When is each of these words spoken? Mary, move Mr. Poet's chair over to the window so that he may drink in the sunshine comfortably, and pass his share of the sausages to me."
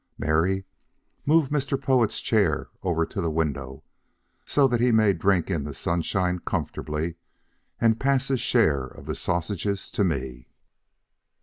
Mary, 0.17 0.65
move 1.27 1.49
Mr. 1.49 1.79
Poet's 1.79 2.21
chair 2.21 2.69
over 2.81 3.05
to 3.05 3.21
the 3.21 3.29
window 3.29 3.83
so 4.47 4.67
that 4.67 4.79
he 4.81 4.91
may 4.91 5.13
drink 5.13 5.51
in 5.51 5.63
the 5.63 5.75
sunshine 5.75 6.39
comfortably, 6.39 7.17
and 7.79 7.99
pass 7.99 8.27
his 8.29 8.41
share 8.41 8.85
of 8.87 9.05
the 9.05 9.13
sausages 9.13 9.91
to 9.91 10.03
me." 10.03 10.47